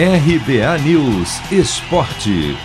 [0.00, 2.56] RBA News Esporte.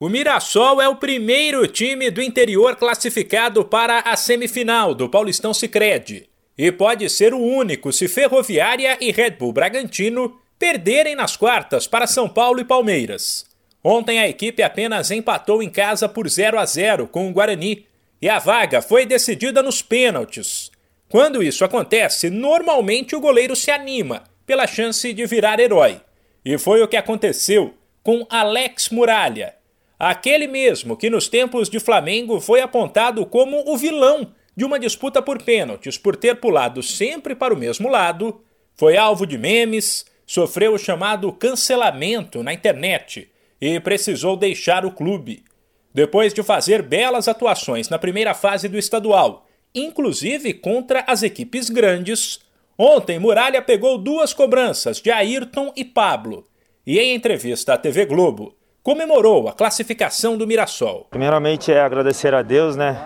[0.00, 6.28] O Mirassol é o primeiro time do interior classificado para a semifinal do Paulistão Sicredi
[6.58, 12.08] e pode ser o único se Ferroviária e Red Bull Bragantino perderem nas quartas para
[12.08, 13.46] São Paulo e Palmeiras.
[13.84, 17.86] Ontem a equipe apenas empatou em casa por 0 a 0 com o Guarani
[18.20, 20.72] e a vaga foi decidida nos pênaltis.
[21.08, 26.00] Quando isso acontece, normalmente o goleiro se anima pela chance de virar herói.
[26.42, 29.54] E foi o que aconteceu com Alex Muralha,
[29.98, 35.20] aquele mesmo que nos tempos de Flamengo foi apontado como o vilão de uma disputa
[35.20, 38.40] por pênaltis por ter pulado sempre para o mesmo lado,
[38.74, 43.30] foi alvo de memes, sofreu o chamado cancelamento na internet
[43.60, 45.44] e precisou deixar o clube.
[45.92, 52.40] Depois de fazer belas atuações na primeira fase do estadual, inclusive contra as equipes grandes,
[52.80, 56.46] Ontem, Muralha pegou duas cobranças de Ayrton e Pablo
[56.86, 58.54] e, em entrevista à TV Globo,
[58.84, 61.08] comemorou a classificação do Mirassol.
[61.10, 62.96] Primeiramente é agradecer a Deus, né?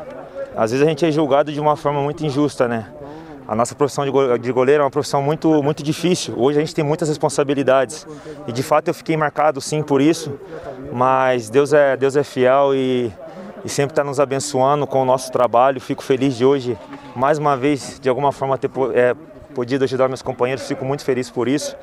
[0.55, 2.93] Às vezes a gente é julgado de uma forma muito injusta, né?
[3.49, 6.35] A nossa profissão de goleiro é uma profissão muito, muito difícil.
[6.37, 8.07] Hoje a gente tem muitas responsabilidades.
[8.47, 10.39] E de fato eu fiquei marcado sim por isso.
[10.93, 13.11] Mas Deus é, Deus é fiel e,
[13.65, 15.81] e sempre está nos abençoando com o nosso trabalho.
[15.81, 16.79] Fico feliz de hoje,
[17.17, 19.17] mais uma vez, de alguma forma, ter é,
[19.53, 21.77] podido ajudar meus companheiros, fico muito feliz por isso.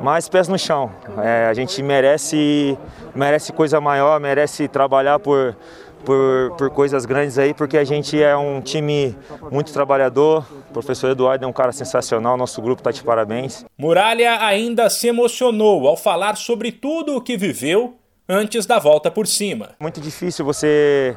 [0.00, 0.90] Mas pés no chão,
[1.22, 2.76] é, a gente merece,
[3.14, 5.56] merece coisa maior, merece trabalhar por,
[6.04, 9.16] por, por coisas grandes aí, porque a gente é um time
[9.50, 10.44] muito trabalhador.
[10.70, 13.64] O professor Eduardo é um cara sensacional, nosso grupo está de parabéns.
[13.78, 17.94] Muralha ainda se emocionou ao falar sobre tudo o que viveu
[18.28, 19.70] antes da volta por cima.
[19.78, 21.16] Muito difícil você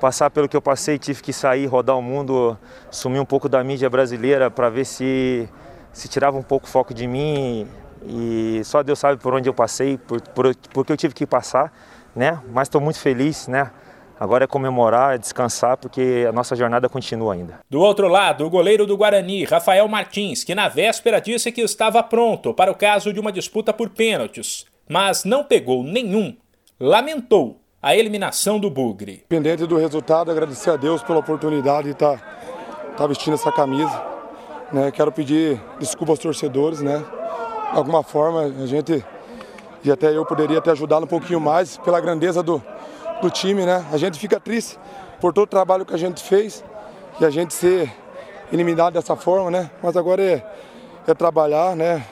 [0.00, 2.56] passar pelo que eu passei, tive que sair, rodar o mundo,
[2.90, 5.48] sumir um pouco da mídia brasileira para ver se
[5.92, 7.66] se tirava um pouco o foco de mim
[8.06, 11.26] e só Deus sabe por onde eu passei, por, por, por que eu tive que
[11.26, 11.72] passar,
[12.14, 12.40] né?
[12.52, 13.70] Mas estou muito feliz, né?
[14.20, 17.60] Agora é comemorar, é descansar, porque a nossa jornada continua ainda.
[17.70, 22.02] Do outro lado, o goleiro do Guarani, Rafael Martins, que na véspera disse que estava
[22.02, 26.36] pronto para o caso de uma disputa por pênaltis, mas não pegou nenhum,
[26.80, 29.24] lamentou a eliminação do Bugre.
[29.30, 34.02] Independente do resultado, agradecer a Deus pela oportunidade de estar tá, tá vestindo essa camisa.
[34.72, 34.90] Né?
[34.90, 36.98] Quero pedir desculpa aos torcedores, né?
[37.72, 39.04] De alguma forma, a gente,
[39.84, 42.62] e até eu poderia ter ajudado um pouquinho mais pela grandeza do,
[43.22, 43.86] do time, né?
[43.92, 44.76] A gente fica triste
[45.20, 46.64] por todo o trabalho que a gente fez
[47.20, 47.92] e a gente ser
[48.52, 49.70] eliminado dessa forma, né?
[49.82, 50.44] Mas agora é,
[51.06, 52.04] é trabalhar, né?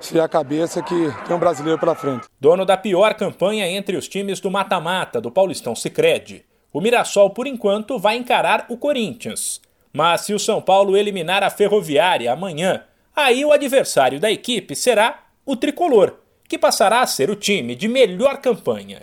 [0.00, 0.94] Se a cabeça que
[1.26, 2.26] tem um brasileiro pela frente.
[2.40, 7.46] Dono da pior campanha entre os times do mata-mata do Paulistão Sicredi, o Mirassol por
[7.46, 9.60] enquanto vai encarar o Corinthians.
[9.92, 15.24] Mas se o São Paulo eliminar a Ferroviária amanhã, aí o adversário da equipe será
[15.44, 16.14] o Tricolor,
[16.48, 19.02] que passará a ser o time de melhor campanha.